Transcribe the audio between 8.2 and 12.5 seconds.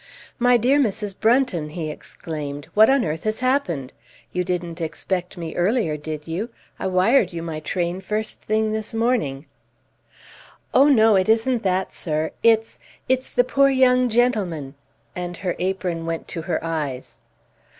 thing this morning." "Oh, no, it isn't that, sir.